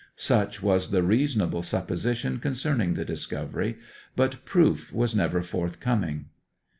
Such 0.15 0.63
was 0.63 0.89
the 0.89 1.03
reasonable 1.03 1.61
supposition 1.61 2.39
concerning 2.39 2.95
the 2.95 3.05
discovery; 3.05 3.77
but 4.15 4.43
proof 4.45 4.91
was 4.91 5.15
never 5.15 5.43
forthcoming. 5.43 6.25